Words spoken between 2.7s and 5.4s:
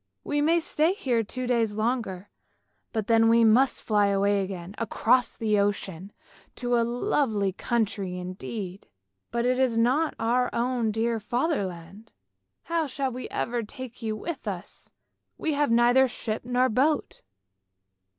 and then we must fly away again across